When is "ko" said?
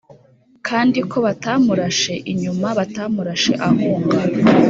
1.09-1.17